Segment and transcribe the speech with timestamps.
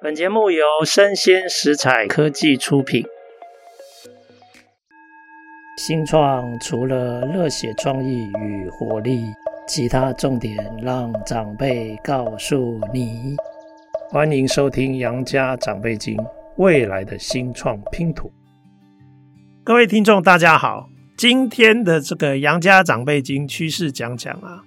[0.00, 3.04] 本节目由生鲜食材科技出品。
[5.76, 9.24] 新创除了热血创意与活力，
[9.66, 13.34] 其他重点让长辈告诉你。
[14.08, 16.16] 欢迎收听《杨家长辈经》，
[16.58, 18.30] 未来的新创拼图。
[19.64, 24.62] 各位听众，大家好，今天的这个《杨家长辈经》趋势讲讲啊，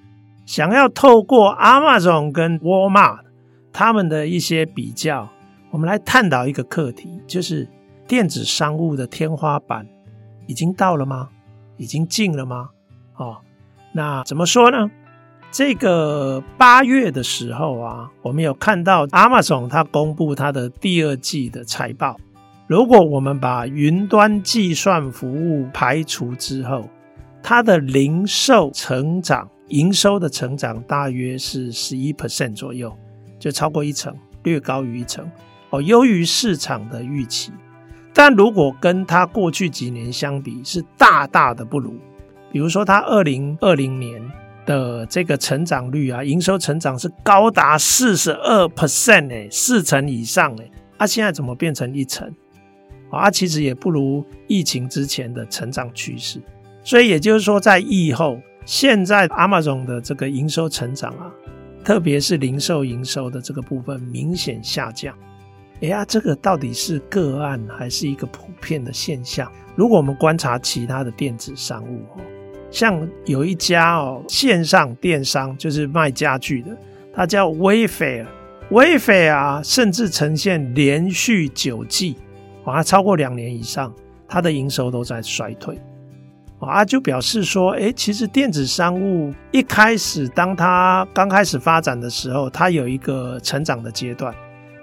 [0.45, 3.30] 想要透过 Amazon 跟 Walmart。
[3.73, 5.29] 他们的一些比较，
[5.69, 7.67] 我们来探讨一个课题，就是
[8.07, 9.87] 电子商务的天花板
[10.47, 11.29] 已经到了吗？
[11.77, 12.69] 已经进了吗？
[13.15, 13.37] 哦，
[13.93, 14.91] 那怎么说呢？
[15.51, 22.17] 这个八月的时候啊，我们有看到 Amazon 它公布它的第二季的财报。
[22.67, 26.89] 如果我们把云端计算服务排除之后，
[27.43, 32.97] 它的零售成长、营收的成长大约是十一 percent 左右。
[33.41, 35.27] 就超过一成，略高于一成
[35.71, 37.51] 哦，优于市场的预期。
[38.13, 41.95] 但如果跟它过去几年相比，是大大的不如。
[42.51, 44.21] 比如说，它二零二零年
[44.63, 52.31] 的这个成长率啊，营收成长是高达四十二 percent 哎，四成以上哎，它、啊、现在怎么变成一成？
[53.09, 56.39] 啊，其实也不如疫情之前的成长趋势。
[56.83, 61.31] 所以也就是说，在疫后，现在 Amazon 的这个营收成长啊。
[61.83, 65.15] 特别是零售营收的这个部分明显下降，
[65.81, 69.51] 哎呀，这个到底是个案还是一个普遍的现象？
[69.75, 72.21] 如果我们观察其他的电子商务哦，
[72.69, 76.77] 像有一家哦线上电商就是卖家具的，
[77.13, 82.15] 它叫 Wayfair，Wayfair 啊，甚至呈现连续九季
[82.63, 83.91] 啊超过两年以上，
[84.27, 85.79] 它的营收都在衰退。
[86.67, 94.33] 啊，就表示说，诶，其实电子商务一开始，当它刚开始发展的时候，它有一个成长的阶段，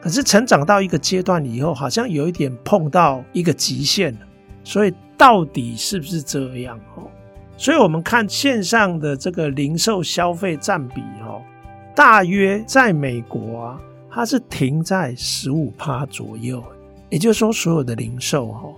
[0.00, 4.18] 可是成长到一个阶段以后，好像有一点碰到一个极限了。
[4.64, 6.76] 所以到底是不是这样？
[6.96, 7.08] 哦，
[7.56, 11.40] 所以我们看线上的这个零售消费占比，哦，
[11.94, 13.80] 大约在美国啊，
[14.10, 16.60] 它是停在十五趴左右，
[17.08, 18.68] 也就是说，所有的零售，哈，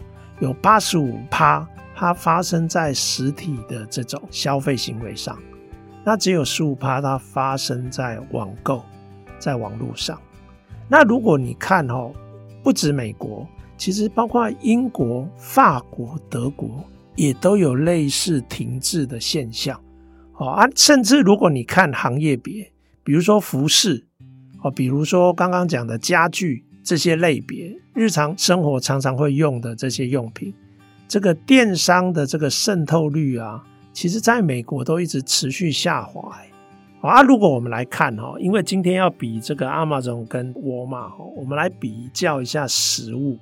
[0.41, 1.67] 有八十五趴。
[2.01, 5.39] 它发生在实体的这种消费行为上，
[6.03, 8.83] 那只有十五趴它发生在网购，
[9.39, 10.19] 在网络上。
[10.89, 12.11] 那如果你看哦，
[12.63, 13.47] 不止美国，
[13.77, 16.83] 其实包括英国、法国、德国
[17.17, 19.79] 也都有类似停滞的现象。
[20.39, 22.73] 哦啊，甚至如果你看行业别，
[23.05, 24.07] 比如说服饰，
[24.63, 30.55] 哦，比如说刚刚讲的家具这些类别，日常生活常常会用的这些用品。
[31.11, 33.61] 这个电商的这个渗透率啊，
[33.93, 36.33] 其实在美国都一直持续下滑。
[37.01, 43.37] 好啊，如果我们来看哈，因为今天要比这个 Amazon 跟沃尔玛，我们来比较一下实物。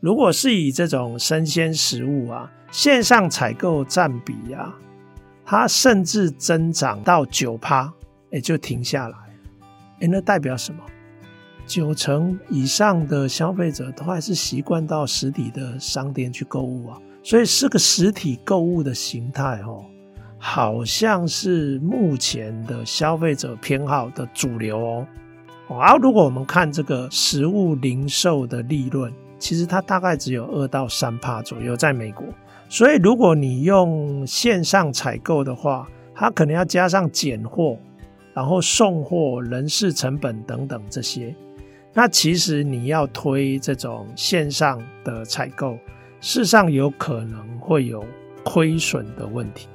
[0.00, 4.74] 如果是以这种生鲜食物啊，线上采购占比啊，
[5.44, 7.92] 它甚至增长到九趴，
[8.32, 9.16] 也就停下来。
[10.00, 10.80] 诶，那代表什么？
[11.66, 19.84] 九成以上的消费者都还是习惯到实体的商店去购物啊，所以是个实体购物的形态哦，
[20.38, 25.06] 好像是目前的消费者偏好的主流哦。
[25.68, 32.24] 而如果我们看这个实物零售的利润，其实它大概只有二到三帕左右，在美国。
[32.68, 37.76] 所以如果你用线上采购的话，它可能要加上拣货，
[38.32, 41.34] 然后送货、人事成本等等这些。
[41.98, 45.78] 那其实你要推这种线上的采购，
[46.20, 48.04] 事实上有可能会有
[48.44, 49.66] 亏损的问题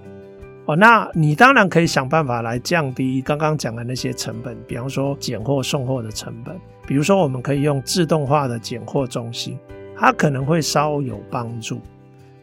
[0.68, 0.76] 哦。
[0.76, 6.56] 那你当然可以想办法来降低刚刚讲的那些成本，比方说拣货送货的成本，
[6.86, 9.58] 比如说我们可以用自动化的拣货中心，
[9.98, 11.82] 它可能会稍有帮助。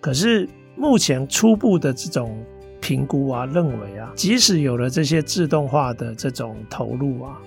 [0.00, 2.37] 可是目前初步的这种
[2.81, 7.38] 评估啊，认为啊，即使有了这些自动化的这种投入啊。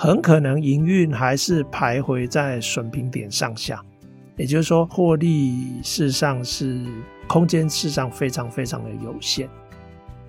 [0.00, 3.84] 很可能营运还是徘徊在损平点上下，
[4.36, 6.80] 也就是说，获利事实上是
[7.26, 9.48] 空间事实上非常非常的有限。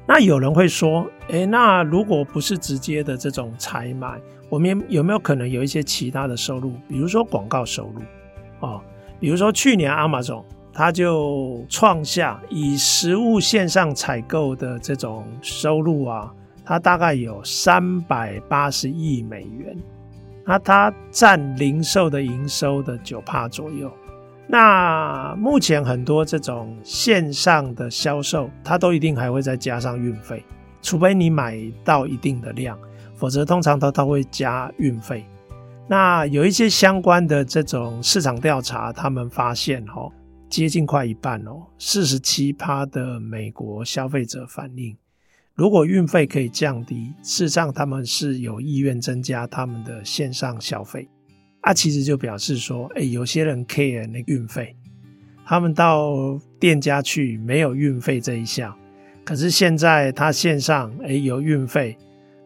[0.07, 4.19] 那有人会说，诶，那如果不是直接的这种采买，
[4.49, 8.01] 我们有没有可能有一些其他的收入，比如说广告收入？
[8.61, 8.81] 哦，
[9.19, 10.43] 比如说去年 Amazon
[10.73, 16.33] 它就创下以实物线上采购的这种收入啊。
[16.69, 19.75] 它大概有三百八十亿美元，
[20.45, 23.91] 那它占零售的营收的九帕左右。
[24.47, 30.45] 那目前很多这种线上的销售，它都一定还会再加上运费，
[30.79, 32.77] 除非你买到一定的量，
[33.15, 35.25] 否则通常它都会加运费。
[35.87, 40.11] 那有一些相关的这种市场调查，他们发现哦，
[40.47, 44.95] 接近快一半哦，四十七趴的美国消费者反映，
[45.59, 51.05] 如果运费可以降低，事实上他们是有意愿增加他们的线上消费。
[51.59, 54.73] 啊，其实就表示说，哎，有些人 care 那运费，
[55.45, 58.73] 他们到店家去没有运费这一项，
[59.25, 61.97] 可是现在他线上哎有运费，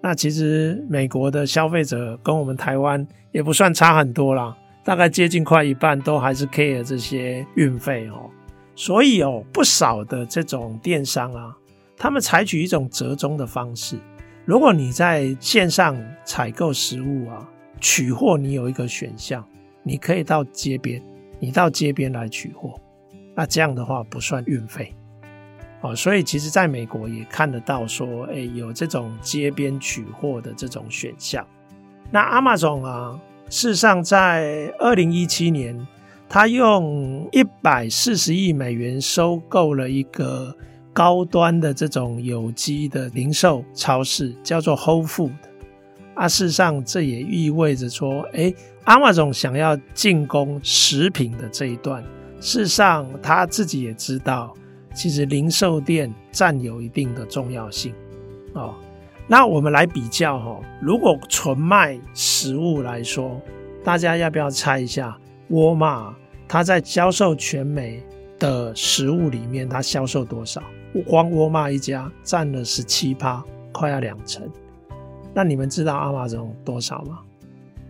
[0.01, 8.27] 那其实美国的消费者跟我们台湾也不算差很多啦，大概接近快一半都还是 care 这些运费哦，
[8.73, 11.55] 所以哦，不少的这种电商啊，
[11.97, 13.97] 他们采取一种折中的方式，
[14.45, 17.49] 如果你在线上采购食物啊。
[17.81, 19.45] 取货你有一个选项，
[19.83, 21.03] 你可以到街边，
[21.37, 22.79] 你到街边来取货，
[23.35, 24.95] 那这样的话不算运费，
[25.81, 31.45] 哦，所以其实在美国也看得到说，哎，有这种街边取货的这种选项。
[32.09, 33.19] 那 Amazon 啊，
[33.49, 35.85] 事实上在二零一七年，
[36.29, 40.55] 他用一百四十亿美元收购了一个
[40.93, 45.31] 高端的这种有机的零售超市，叫做 Whole Food。
[46.13, 48.53] 啊，事实上，这也意味着说，诶
[48.85, 52.03] ，Amazon 想要进攻食品的这一段，
[52.39, 54.53] 事实上他自己也知道，
[54.93, 57.91] 其实零售店占有一定的重要性
[58.53, 58.75] 哦。
[59.27, 63.41] 那我们来比较哈，如果纯卖食物来说，
[63.83, 65.17] 大家要不要猜一下，
[65.47, 66.15] 沃尔玛
[66.47, 68.03] 它在销售全美
[68.37, 70.61] 的食物里面，它销售多少？
[71.01, 74.47] 光沃玛一家占了十七趴，快要两成。
[75.33, 77.19] 那你们知道 Amazon 多少吗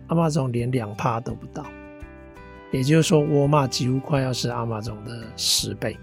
[0.08, 1.64] ？Amazon 连两趴都不到，
[2.72, 5.96] 也就是说，沃玛几乎快要是 Amazon 的十倍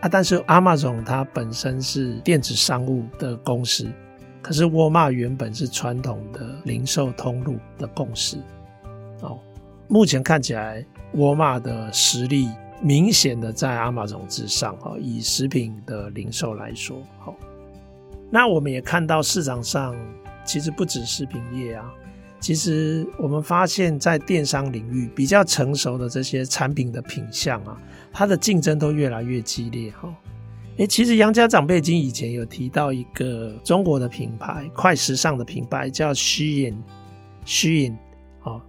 [0.00, 0.08] 啊！
[0.08, 3.90] 但是 Amazon 它本身是电子商务的公司，
[4.40, 8.38] 可是沃玛原本是传统的零售通路的公司
[9.22, 9.38] 哦。
[9.88, 12.48] 目前看起来，沃玛的实力
[12.80, 14.96] 明显的在 Amazon 之上哈。
[14.98, 17.34] 以食品的零售来说，好，
[18.30, 19.94] 那我们也看到市场上。
[20.42, 21.84] 其实不止食品业啊，
[22.40, 27.80] 其实我们发现，在电商领域比较成熟的这些产品的品相啊，
[28.10, 30.12] 它的竞争都越来越激烈哈。
[30.78, 37.92] 诶，其实杨家长辈经以前有提到一个中国的品牌，快时尚的品牌叫 Shein，Shein
[38.42, 38.60] 啊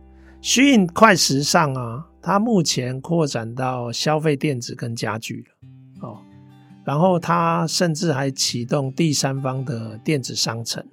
[0.41, 6.19] 虚影快时尚啊，它目前扩展到消费电子跟家具了哦，
[6.85, 10.85] 然后它甚至还启动第三方的电子商城。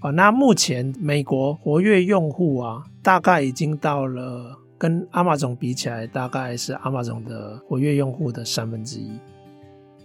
[0.00, 9.18] 哦，那目前美国活跃用户啊，大概已经到了跟 Amazon 比起来，大概是 Amazon 的活跃用户的三分之一。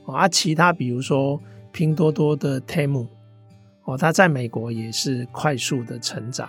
[0.05, 1.41] 啊，其他比如说
[1.71, 3.07] 拼多多的 Temu，
[3.85, 6.47] 哦，它在美国也是快速的成长，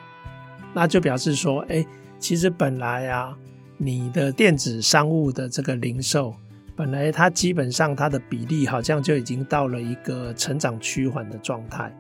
[0.75, 1.85] 那就表示说，哎，
[2.19, 3.35] 其实本来啊，
[3.79, 6.35] 你的电子商务的这个零售，
[6.77, 11.91] 本来它基本上它的比例好像就已经到了一个成长趋缓的状态。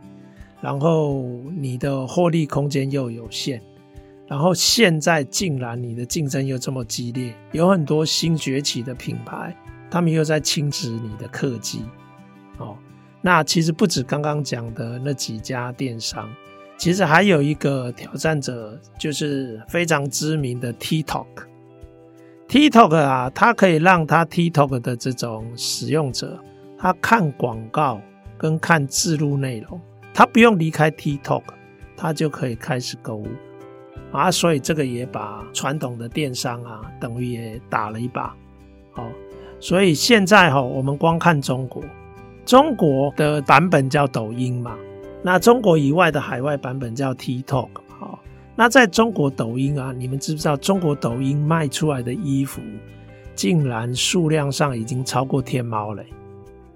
[0.60, 1.22] 然后
[1.56, 3.62] 你的获利空间又有限，
[4.26, 9.56] 然后现在竟然你的竞争又这么激烈，有很多新崛起的品牌，
[9.88, 11.84] 他们又在侵蚀你的客机，
[12.58, 12.76] 哦，
[13.22, 16.28] 那其实不止刚刚讲的那几家电商，
[16.76, 21.26] 其实还有一个挑战者，就是非常知名的 TikTok。
[22.48, 26.42] TikTok 啊，它可以让它 TikTok 的这种使用者，
[26.78, 28.00] 他看广告
[28.38, 29.78] 跟看置入内容。
[30.14, 31.42] 他不用离开 TikTok，
[31.94, 33.26] 他就可以开始购物
[34.10, 34.30] 啊！
[34.30, 38.34] 所以这个也把传统的电商啊，等于也打了一把。
[38.92, 39.06] 好，
[39.60, 41.84] 所以现在哈，我们光看中国，
[42.46, 44.74] 中国的版本叫抖音嘛，
[45.22, 47.68] 那中国以外的海外版本叫 TikTok。
[48.60, 52.60] 那在中国抖音啊，你们知不知道中国抖音卖出来的衣服，
[53.36, 56.02] 竟然数量上已经超过天猫了？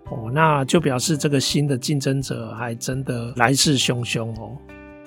[0.09, 4.57] 哦，那就表示这个新的竞争者还真的来势汹汹哦。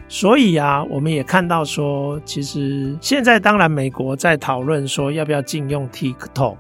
[0.10, 6.58] 所以啊，我们也看到说，其实现在当然美国在讨论说要不要禁用 TikTok。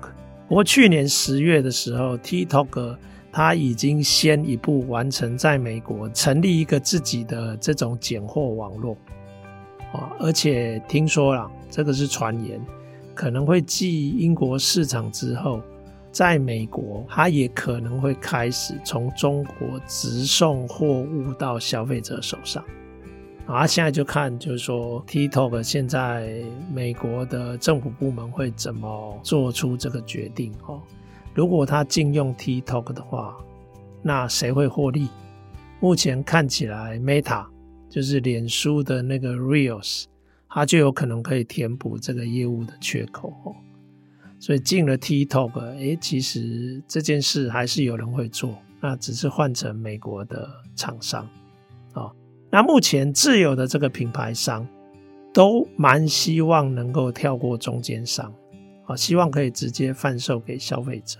[0.48, 2.95] 不过去年十月的时候，TikTok
[3.34, 8.95] 它已经先一步完成在美国成立一个自己的这种拣货网络
[10.20, 12.60] 而且听说了，这个是传言，
[13.14, 15.62] 可能会继英国市场之后。
[16.12, 22.64] 在美国，它也可能会开始从中国直送货物到消费者手上。
[23.46, 26.42] 啊，现在就看，就是说，TikTok 现在
[26.74, 30.54] 美国的政府部门会怎么做出这个决定？
[30.66, 30.80] 哦，
[31.34, 33.36] 如果它禁用 TikTok 的话，
[34.02, 35.10] 那谁会获利？
[35.82, 37.46] 目前看起来，Meta
[37.96, 40.04] 就是脸书的那个 Reels，
[40.50, 43.56] 它就有可能可以填补这个业务的缺口哦。
[44.38, 51.25] 所以进了 TikTok，哎，其实这件事还是有人会做，那只是换成美国的厂商
[51.94, 52.12] 啊。
[52.52, 54.68] 那目前自有的这个品牌商
[55.34, 58.30] 都蛮希望能够跳过中间商
[58.88, 61.18] 啊，希望可以直接贩售给消费者，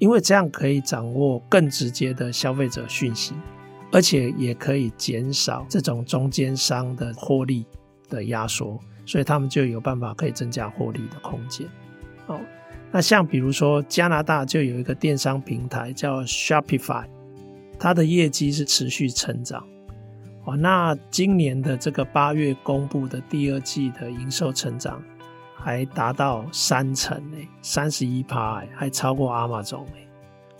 [0.00, 3.32] 因为这样可以掌握更直接的消费者讯息，
[3.92, 7.66] 而且也可以减少这种中间商的获利
[8.08, 11.66] 的压缩，所以他们就有办法可以增加获利的空间。
[12.26, 12.40] 哦，
[12.92, 17.04] 那像比如说加拿大就有一个电商平台叫 Shopify，
[17.78, 19.66] 它的业绩是持续成长。
[20.44, 25.02] 哦，那今年的这个八月公布的第二季的营收成长
[25.54, 29.84] 还达到三成诶，三十一趴，还超过 Amazon。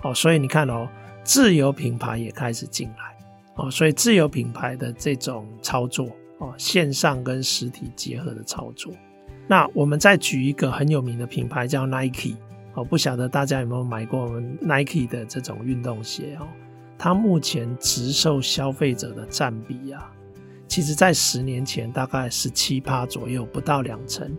[0.03, 0.89] 哦，所以你看哦，
[1.25, 3.10] 自有品牌也开始进来
[3.57, 8.93] 哦，所以自有品牌的这种操作哦，线上跟实体结合的操作。
[9.47, 12.37] 那我们再举一个很有名的品牌叫 Nike
[12.75, 16.47] 哦，不晓得大家有没有买过我们 Nike 的这种运动鞋哦？
[16.97, 20.11] 它目前直售消费者的占比啊，
[20.69, 24.31] 其实在十年前大概十七趴左右，不到两成。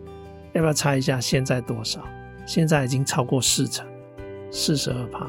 [0.54, 2.02] 要不要猜一下现在多少？
[2.46, 3.86] 现在已经超过四成，
[4.50, 5.26] 四十二趴。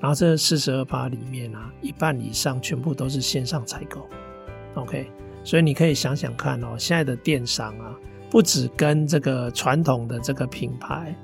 [0.00, 4.06] 然后这四十二趴里面啊，一半以上全部都是线上采购。
[4.74, 5.10] OK，
[5.44, 7.94] 所以你可以想想看哦，现在的电商啊。
[8.30, 11.16] 不只跟这个传统的这个品牌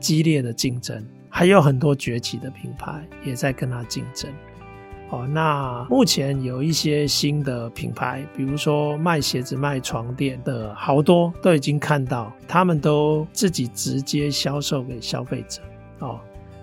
[0.00, 4.28] 激烈的竞争，还有很多崛起的品牌也在跟它竞争。
[5.10, 15.62] 哦，那目前有一些新的品牌，比如说卖鞋子、卖床垫的好多都已经看到，他们都自己直接销售给消费者。
[16.00, 16.18] 哦，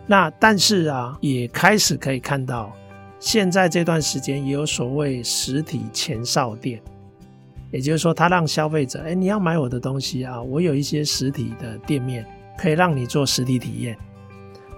[0.07, 2.71] 那但是啊，也开始可以看到，
[3.19, 6.81] 现在这段时间也有所谓实体前哨店。
[7.71, 12.25] 也就是说，他让消费者，哎，你要买我的东西啊，我有一些实体的店面
[12.57, 13.97] 可以让你做实体体验。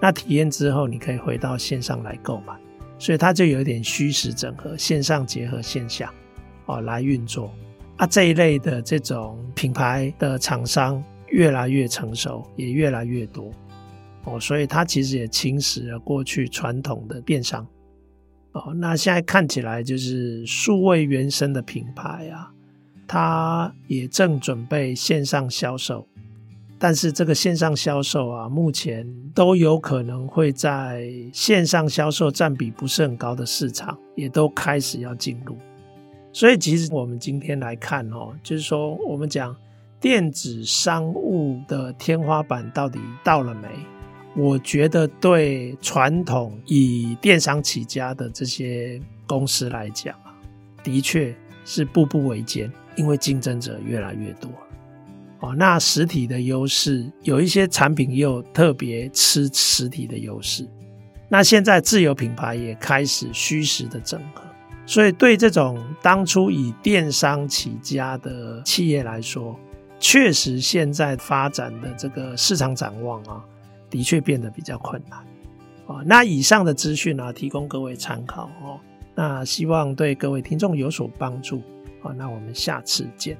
[0.00, 2.54] 那体验之后，你可以回到线上来购买，
[2.98, 6.12] 所以它就有点虚实整合，线上结合线下，
[6.66, 7.52] 哦，来运作。
[7.98, 13.52] 啊，这一类的这种品牌的厂商越来越成熟，也越来越多，
[14.28, 17.66] 哦，所以它其实也侵蚀了过去传统的电商。
[18.52, 22.52] 哦，那现在看起来就是数位原生的品牌啊。
[23.10, 26.06] 他也正准备线上销售，
[26.78, 35.56] 但是这个线上销售啊，目前都有可能会在线上销售占比不是很高的市场，也都开始要进入。
[36.34, 39.56] 所以，其实我们今天来看哦，就是说，我们讲
[39.98, 43.68] 电子商务的天花板到底到了没？
[44.36, 50.34] 我觉得对传统以电商起家的这些公司来讲啊，
[50.82, 52.70] 的确是步步维艰。
[52.96, 54.50] 因为竞争者越来越多，
[55.38, 60.68] 哦，那实体的优势有一些产品又特别吃实体的优势，
[61.28, 64.42] 那现在自有品牌也开始虚实的整合，
[64.84, 69.56] 所以对这种当初以电商起家的企业来说，
[70.00, 73.44] 确实现在发展的这个市场展望啊，
[73.90, 75.24] 的确变得比较困难，
[75.86, 78.80] 哦，那以上的资讯呢，提供各位参考哦，
[79.14, 81.62] 那希望对各位听众有所帮助。
[82.02, 83.36] 哦，那我们下次见。